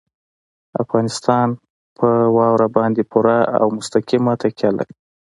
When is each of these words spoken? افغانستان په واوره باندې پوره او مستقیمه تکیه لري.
افغانستان 0.83 1.47
په 1.97 2.07
واوره 2.35 2.67
باندې 2.77 3.01
پوره 3.11 3.39
او 3.59 3.65
مستقیمه 3.77 4.33
تکیه 4.41 4.69
لري. 4.77 4.95